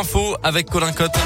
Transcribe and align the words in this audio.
Info 0.00 0.36
avec 0.42 0.70
Colin 0.70 0.92
Cotte. 0.92 1.18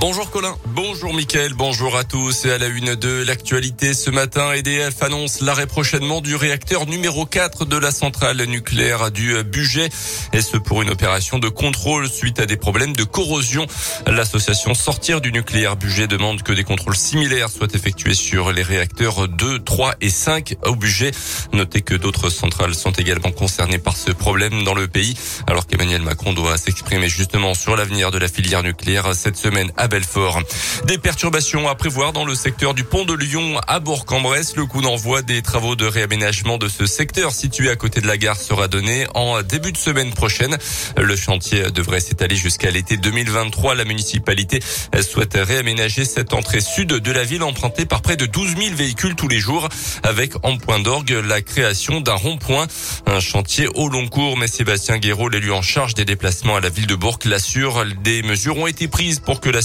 Bonjour 0.00 0.30
Colin. 0.30 0.56
Bonjour 0.66 1.14
Mickaël, 1.14 1.54
bonjour 1.54 1.96
à 1.96 2.04
tous. 2.04 2.44
Et 2.44 2.50
à 2.50 2.58
la 2.58 2.66
une 2.66 2.94
de 2.94 3.22
l'actualité 3.24 3.94
ce 3.94 4.10
matin, 4.10 4.52
EDF 4.52 5.02
annonce 5.02 5.40
l'arrêt 5.40 5.66
prochainement 5.66 6.20
du 6.20 6.34
réacteur 6.34 6.86
numéro 6.86 7.26
4 7.26 7.64
de 7.64 7.76
la 7.76 7.90
centrale 7.90 8.42
nucléaire 8.44 9.10
du 9.10 9.42
budget. 9.44 9.88
Et 10.32 10.40
ce 10.40 10.56
pour 10.56 10.82
une 10.82 10.90
opération 10.90 11.38
de 11.38 11.48
contrôle 11.48 12.08
suite 12.08 12.40
à 12.40 12.46
des 12.46 12.56
problèmes 12.56 12.94
de 12.94 13.04
corrosion. 13.04 13.66
L'association 14.06 14.74
Sortir 14.74 15.20
du 15.20 15.32
nucléaire 15.32 15.76
budget 15.76 16.06
demande 16.06 16.42
que 16.42 16.52
des 16.52 16.64
contrôles 16.64 16.96
similaires 16.96 17.50
soient 17.50 17.72
effectués 17.72 18.14
sur 18.14 18.52
les 18.52 18.62
réacteurs 18.62 19.28
2, 19.28 19.60
3 19.60 19.94
et 20.00 20.10
5 20.10 20.56
au 20.64 20.74
budget. 20.74 21.12
Notez 21.52 21.82
que 21.82 21.94
d'autres 21.94 22.30
centrales 22.30 22.74
sont 22.74 22.92
également 22.92 23.30
concernées 23.30 23.78
par 23.78 23.96
ce 23.96 24.10
problème 24.10 24.64
dans 24.64 24.74
le 24.74 24.88
pays, 24.88 25.16
alors 25.46 25.66
qu'Emmanuel 25.66 26.02
Macron 26.02 26.32
doit 26.32 26.56
s'exprimer 26.56 27.08
justement 27.08 27.54
sur 27.54 27.76
l'avenir 27.76 28.10
de 28.10 28.18
la 28.18 28.28
filière 28.28 28.62
nucléaire 28.62 29.14
cette 29.14 29.36
semaine 29.36 29.70
à 29.82 29.88
Belfort. 29.88 30.40
Des 30.86 30.96
perturbations 30.96 31.68
à 31.68 31.74
prévoir 31.74 32.12
dans 32.12 32.24
le 32.24 32.36
secteur 32.36 32.72
du 32.72 32.84
pont 32.84 33.04
de 33.04 33.14
Lyon 33.14 33.60
à 33.66 33.80
Bourg-en-Bresse. 33.80 34.54
Le 34.54 34.64
coup 34.64 34.80
d'envoi 34.80 35.22
des 35.22 35.42
travaux 35.42 35.74
de 35.74 35.84
réaménagement 35.84 36.56
de 36.56 36.68
ce 36.68 36.86
secteur 36.86 37.32
situé 37.32 37.68
à 37.68 37.74
côté 37.74 38.00
de 38.00 38.06
la 38.06 38.16
gare 38.16 38.36
sera 38.36 38.68
donné 38.68 39.06
en 39.14 39.42
début 39.42 39.72
de 39.72 39.76
semaine 39.76 40.12
prochaine. 40.12 40.56
Le 40.96 41.16
chantier 41.16 41.72
devrait 41.72 41.98
s'étaler 41.98 42.36
jusqu'à 42.36 42.70
l'été 42.70 42.96
2023. 42.96 43.74
La 43.74 43.84
municipalité 43.84 44.60
souhaite 45.00 45.34
réaménager 45.34 46.04
cette 46.04 46.32
entrée 46.32 46.60
sud 46.60 46.88
de 46.90 47.12
la 47.12 47.24
ville 47.24 47.42
empruntée 47.42 47.84
par 47.84 48.02
près 48.02 48.16
de 48.16 48.26
12 48.26 48.56
000 48.56 48.76
véhicules 48.76 49.16
tous 49.16 49.28
les 49.28 49.40
jours 49.40 49.68
avec 50.04 50.34
en 50.44 50.58
point 50.58 50.78
d'orgue 50.78 51.10
la 51.26 51.42
création 51.42 52.00
d'un 52.00 52.14
rond-point. 52.14 52.68
Un 53.06 53.18
chantier 53.18 53.66
au 53.74 53.88
long 53.88 54.06
cours, 54.06 54.36
mais 54.36 54.46
Sébastien 54.46 54.98
Guéraud, 54.98 55.28
l'élu 55.28 55.50
en 55.50 55.62
charge 55.62 55.94
des 55.94 56.04
déplacements 56.04 56.54
à 56.54 56.60
la 56.60 56.68
ville 56.68 56.86
de 56.86 56.94
Bourg, 56.94 57.18
l'assure. 57.24 57.84
Des 58.04 58.22
mesures 58.22 58.58
ont 58.58 58.68
été 58.68 58.86
prises 58.86 59.18
pour 59.18 59.40
que 59.40 59.50
la 59.50 59.60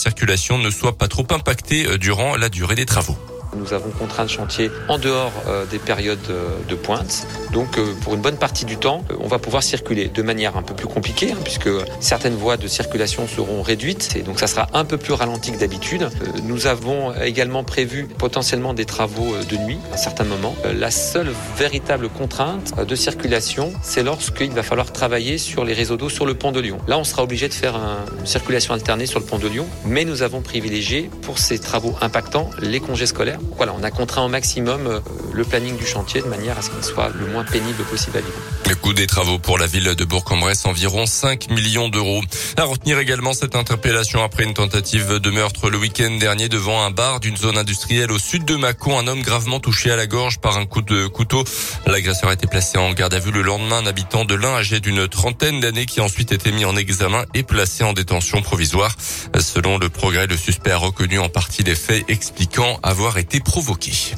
ne 0.58 0.70
soit 0.70 0.98
pas 0.98 1.08
trop 1.08 1.28
impactée 1.32 1.86
euh, 1.86 1.98
durant 1.98 2.36
la 2.36 2.50
durée 2.50 2.76
des 2.76 2.86
travaux. 2.86 3.18
Nous 3.58 3.74
avons 3.74 3.90
contraint 3.90 4.24
le 4.24 4.30
chantier 4.30 4.72
en 4.88 4.98
dehors 4.98 5.32
euh, 5.48 5.66
des 5.66 5.80
périodes 5.80 6.20
euh, 6.30 6.50
de 6.68 6.76
pointe. 6.76 7.28
Donc 7.54 7.80
pour 8.02 8.14
une 8.14 8.22
bonne 8.22 8.38
partie 8.38 8.66
du 8.66 8.78
temps, 8.78 9.04
on 9.20 9.28
va 9.28 9.40
pouvoir 9.40 9.64
circuler 9.64 10.10
de 10.10 10.22
manière 10.22 10.58
un 10.58 10.62
peu 10.62 10.74
plus 10.74 10.88
compliquée 10.88 11.32
hein, 11.32 11.40
puisque 11.44 11.70
certaines 12.00 12.36
voies 12.36 12.58
de 12.58 12.68
circulation 12.68 13.28
seront 13.28 13.62
réduites 13.62 14.16
et 14.16 14.22
donc 14.22 14.40
ça 14.40 14.48
sera 14.48 14.68
un 14.74 14.86
peu 14.86 14.98
plus 14.98 15.14
ralenti 15.14 15.52
que 15.52 15.58
d'habitude. 15.58 16.10
Nous 16.44 16.68
avons 16.68 17.14
également 17.16 17.64
prévu 17.64 18.06
potentiellement 18.06 18.74
des 18.74 18.86
travaux 18.86 19.36
de 19.50 19.58
nuit 19.58 19.80
à 19.94 19.98
certains 19.98 20.24
moments. 20.24 20.56
La 20.66 20.92
seule 20.92 21.32
véritable 21.58 22.10
contrainte 22.10 22.74
de 22.86 22.96
circulation, 22.96 23.74
c'est 23.82 24.04
lorsqu'il 24.04 24.52
va 24.52 24.64
falloir 24.64 24.92
travailler 24.92 25.38
sur 25.38 25.66
les 25.66 25.74
réseaux 25.74 25.98
d'eau 25.98 26.10
sur 26.10 26.26
le 26.26 26.34
pont 26.34 26.52
de 26.52 26.60
Lyon. 26.60 26.80
Là, 26.88 26.98
on 26.98 27.04
sera 27.04 27.24
obligé 27.24 27.48
de 27.48 27.54
faire 27.54 27.76
une 27.76 28.26
circulation 28.26 28.74
alternée 28.74 29.06
sur 29.06 29.20
le 29.20 29.26
pont 29.26 29.40
de 29.40 29.48
Lyon, 29.48 29.68
mais 29.86 30.06
nous 30.06 30.22
avons 30.22 30.42
privilégié 30.42 31.10
pour 31.22 31.40
ces 31.40 31.60
travaux 31.60 31.96
impactants 32.02 32.50
les 32.60 32.80
congés 32.80 33.06
scolaires. 33.06 33.40
Voilà, 33.56 33.74
on 33.78 33.84
a 33.84 33.92
contraint 33.92 34.24
au 34.24 34.28
maximum 34.28 35.02
le 35.34 35.44
planning 35.44 35.78
du 35.78 35.86
chantier 35.86 36.22
de 36.22 36.28
manière 36.28 36.58
à 36.58 36.62
ce 36.62 36.70
qu'il 36.70 36.84
soit 36.84 37.10
le 37.18 37.28
moins 37.28 37.44
pénible 37.44 37.84
possible 37.86 38.18
à 38.18 38.22
vivre. 38.22 38.38
Le 38.68 38.76
coût 38.76 38.94
des 38.94 39.08
travaux 39.08 39.40
pour 39.40 39.58
la 39.58 39.66
ville 39.66 39.96
de 39.96 40.06
Bourg-en-Bresse, 40.06 40.66
environ 40.66 41.06
5 41.06 41.50
millions 41.52 41.90
d'euros. 41.90 42.22
À 42.58 42.64
retenir 42.64 43.00
également 43.00 43.34
cette 43.34 43.56
interpellation 43.56 44.24
après 44.24 44.44
une 44.44 44.54
tentative 44.54 45.20
de 45.20 45.30
meurtre 45.30 45.70
le 45.70 45.78
week-end 45.78 46.12
dernier 46.20 46.50
devant 46.50 46.84
un 46.84 46.92
bar 46.92 47.20
d'une 47.20 47.38
zone 47.38 47.58
industrielle 47.58 48.12
au 48.12 48.20
sud 48.20 48.46
de 48.46 48.56
Mâcon. 48.56 49.00
Un 49.00 49.08
homme 49.08 49.22
gravement 49.22 49.60
touché 49.60 49.92
à 49.92 49.96
la 49.96 50.08
gorge 50.08 50.40
par 50.40 50.58
un 50.58 50.66
coup 50.66 50.82
de 50.82 51.08
couteau. 51.08 51.44
L'agresseur 51.86 52.30
a 52.30 52.34
été 52.34 52.48
placé 52.48 52.78
en 52.78 52.92
garde 52.94 53.14
à 53.14 53.20
vue 53.20 53.32
le 53.32 53.42
lendemain. 53.42 53.78
Un 53.78 53.86
habitant 53.86 54.26
de 54.26 54.36
l'un 54.36 54.56
âgé 54.56 54.80
d'une 54.80 55.08
trentaine 55.08 55.60
d'années 55.60 55.86
qui 55.86 56.00
a 56.00 56.04
ensuite 56.04 56.32
été 56.32 56.52
mis 56.52 56.66
en 56.66 56.76
examen 56.76 57.24
et 57.34 57.44
placé 57.44 57.84
en 57.84 57.94
détention 57.94 58.42
provisoire. 58.42 58.96
Selon 59.40 59.78
le 59.78 59.90
progrès, 59.90 60.28
le 60.28 60.38
suspect 60.38 60.72
a 60.72 60.78
reconnu 60.78 61.20
en 61.20 61.30
partie 61.30 61.64
les 61.64 61.76
faits 61.76 62.06
expliquant 62.08 62.80
avoir 62.84 63.18
été 63.18 63.27
provoqué. 63.40 64.16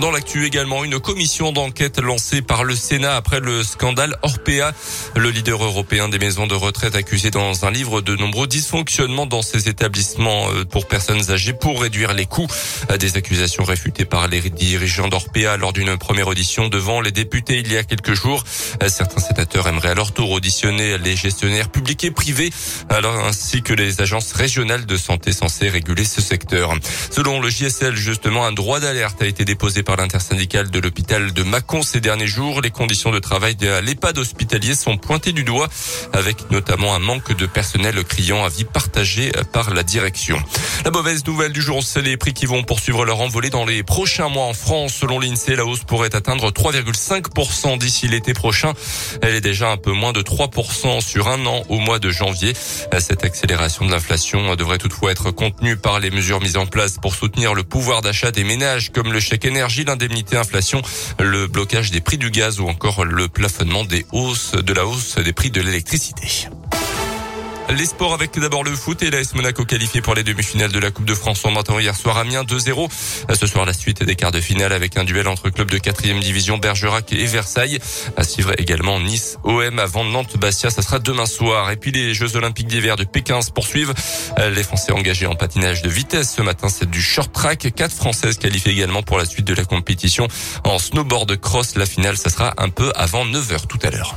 Dans 0.00 0.10
l'actu 0.10 0.44
également, 0.44 0.84
une 0.84 1.00
commission 1.00 1.52
d'enquête 1.52 1.98
lancée 1.98 2.42
par 2.42 2.64
le 2.64 2.74
Sénat 2.74 3.16
après 3.16 3.40
le 3.40 3.62
scandale 3.62 4.14
Orpea. 4.22 4.72
Le 5.14 5.30
leader 5.30 5.64
européen 5.64 6.10
des 6.10 6.18
maisons 6.18 6.46
de 6.46 6.54
retraite 6.54 6.94
accusé 6.94 7.30
dans 7.30 7.64
un 7.64 7.70
livre 7.70 8.02
de 8.02 8.14
nombreux 8.14 8.46
dysfonctionnements 8.46 9.24
dans 9.24 9.40
ces 9.40 9.70
établissements 9.70 10.50
euh, 10.50 10.64
pour 10.66 10.86
personnes 10.86 11.30
âgées 11.30 11.54
pour 11.54 11.80
réduire 11.80 12.12
les 12.12 12.26
coûts. 12.26 12.46
Des 13.00 13.16
accusations 13.16 13.64
réfutées 13.64 14.04
par 14.04 14.28
les 14.28 14.42
dirigeants 14.50 15.08
d'Orpea 15.08 15.56
lors 15.58 15.72
d'une 15.72 15.96
première 15.96 16.28
audition 16.28 16.68
devant 16.68 17.00
les 17.00 17.12
députés 17.12 17.60
il 17.60 17.72
y 17.72 17.78
a 17.78 17.84
quelques 17.84 18.14
jours. 18.14 18.44
Certains 18.88 19.20
sénateurs 19.20 19.66
aimeraient 19.66 19.90
alors 19.90 20.12
tour 20.12 20.30
auditionner 20.30 20.98
les 20.98 21.16
gestionnaires 21.16 21.70
publics 21.70 22.04
et 22.04 22.10
privés, 22.10 22.50
ainsi 22.90 23.62
que 23.62 23.72
les 23.72 24.02
agences 24.02 24.32
régionales 24.32 24.84
de 24.84 24.96
santé 24.98 25.32
censées 25.32 25.70
réguler 25.70 26.04
ce 26.04 26.20
secteur. 26.20 26.74
Selon 27.10 27.40
le 27.40 27.48
JSL, 27.48 27.96
justement, 27.96 28.44
un 28.44 28.52
droit 28.52 28.80
d'alerte 28.80 29.22
a 29.22 29.26
été 29.26 29.44
déposé 29.44 29.82
par 29.86 29.96
l'intersyndicale 29.96 30.70
de 30.70 30.80
l'hôpital 30.80 31.32
de 31.32 31.42
Mâcon 31.44 31.80
ces 31.80 32.00
derniers 32.00 32.26
jours. 32.26 32.60
Les 32.60 32.70
conditions 32.70 33.12
de 33.12 33.20
travail 33.20 33.54
de 33.54 33.68
l'EHPAD 33.80 34.18
hospitalier 34.18 34.74
sont 34.74 34.98
pointées 34.98 35.32
du 35.32 35.44
doigt, 35.44 35.68
avec 36.12 36.50
notamment 36.50 36.94
un 36.94 36.98
manque 36.98 37.34
de 37.34 37.46
personnel 37.46 38.02
criant 38.04 38.44
avis 38.44 38.64
partagé 38.64 39.30
par 39.52 39.72
la 39.72 39.84
direction. 39.84 40.38
La 40.84 40.90
mauvaise 40.90 41.26
nouvelle 41.26 41.52
du 41.52 41.60
jour, 41.60 41.82
c'est 41.82 42.02
les 42.02 42.16
prix 42.16 42.32
qui 42.32 42.46
vont 42.46 42.62
poursuivre 42.62 43.04
leur 43.04 43.20
envolée 43.20 43.50
dans 43.50 43.64
les 43.64 43.82
prochains 43.82 44.28
mois 44.28 44.44
en 44.44 44.54
France. 44.54 44.94
Selon 44.94 45.18
l'INSEE, 45.18 45.56
la 45.56 45.64
hausse 45.64 45.84
pourrait 45.84 46.14
atteindre 46.14 46.50
3,5% 46.50 47.78
d'ici 47.78 48.08
l'été 48.08 48.34
prochain. 48.34 48.72
Elle 49.22 49.34
est 49.34 49.40
déjà 49.40 49.70
un 49.70 49.76
peu 49.76 49.92
moins 49.92 50.12
de 50.12 50.22
3% 50.22 51.00
sur 51.00 51.28
un 51.28 51.44
an 51.46 51.62
au 51.68 51.78
mois 51.78 51.98
de 51.98 52.10
janvier. 52.10 52.52
Cette 52.98 53.24
accélération 53.24 53.84
de 53.84 53.90
l'inflation 53.90 54.54
devrait 54.54 54.78
toutefois 54.78 55.12
être 55.12 55.30
contenue 55.30 55.76
par 55.76 56.00
les 56.00 56.10
mesures 56.10 56.40
mises 56.40 56.56
en 56.56 56.66
place 56.66 56.98
pour 56.98 57.14
soutenir 57.14 57.54
le 57.54 57.64
pouvoir 57.64 58.02
d'achat 58.02 58.30
des 58.30 58.44
ménages, 58.44 58.92
comme 58.92 59.12
le 59.12 59.20
chèque 59.20 59.44
énergie 59.44 59.84
l'indemnité 59.84 60.36
inflation, 60.36 60.82
le 61.18 61.46
blocage 61.46 61.90
des 61.90 62.00
prix 62.00 62.18
du 62.18 62.30
gaz 62.30 62.60
ou 62.60 62.68
encore 62.68 63.04
le 63.04 63.28
plafonnement 63.28 63.84
des 63.84 64.06
hausses 64.12 64.52
de 64.52 64.72
la 64.72 64.86
hausse 64.86 65.16
des 65.16 65.32
prix 65.32 65.50
de 65.50 65.60
l'électricité. 65.60 66.48
Les 67.68 67.86
sports 67.86 68.14
avec 68.14 68.38
d'abord 68.38 68.62
le 68.62 68.70
foot 68.76 69.02
et 69.02 69.10
l'AS 69.10 69.34
Monaco 69.34 69.64
qualifié 69.64 70.00
pour 70.00 70.14
les 70.14 70.22
demi-finales 70.22 70.70
de 70.70 70.78
la 70.78 70.92
Coupe 70.92 71.04
de 71.04 71.14
France 71.14 71.44
en 71.44 71.50
matin 71.50 71.80
hier 71.80 71.96
soir 71.96 72.16
Amiens 72.16 72.44
2-0. 72.44 72.88
Ce 73.34 73.46
soir 73.46 73.66
la 73.66 73.72
suite 73.72 74.04
des 74.04 74.14
quarts 74.14 74.30
de 74.30 74.40
finale 74.40 74.72
avec 74.72 74.96
un 74.96 75.02
duel 75.02 75.26
entre 75.26 75.50
clubs 75.50 75.68
de 75.68 75.78
quatrième 75.78 76.20
division 76.20 76.58
Bergerac 76.58 77.12
et 77.12 77.26
Versailles. 77.26 77.80
À 78.16 78.22
suivre 78.22 78.52
également 78.58 79.00
Nice 79.00 79.38
OM 79.42 79.80
avant 79.80 80.04
Nantes 80.04 80.36
Bastia. 80.36 80.70
Ça 80.70 80.80
sera 80.80 81.00
demain 81.00 81.26
soir. 81.26 81.70
Et 81.72 81.76
puis 81.76 81.90
les 81.90 82.14
Jeux 82.14 82.36
Olympiques 82.36 82.68
d'hiver 82.68 82.94
de 82.94 83.04
Pékin 83.04 83.42
se 83.42 83.50
poursuivent. 83.50 83.94
Les 84.38 84.62
Français 84.62 84.92
engagés 84.92 85.26
en 85.26 85.34
patinage 85.34 85.82
de 85.82 85.88
vitesse 85.88 86.34
ce 86.36 86.42
matin 86.42 86.68
c'est 86.68 86.88
du 86.88 87.02
short 87.02 87.32
track. 87.32 87.74
Quatre 87.74 87.94
Françaises 87.94 88.38
qualifiées 88.38 88.72
également 88.72 89.02
pour 89.02 89.18
la 89.18 89.24
suite 89.24 89.46
de 89.46 89.54
la 89.54 89.64
compétition 89.64 90.28
en 90.62 90.78
snowboard 90.78 91.36
cross. 91.40 91.74
La 91.74 91.86
finale 91.86 92.16
ça 92.16 92.30
sera 92.30 92.54
un 92.58 92.68
peu 92.68 92.92
avant 92.94 93.26
9h 93.26 93.66
tout 93.66 93.80
à 93.82 93.90
l'heure. 93.90 94.14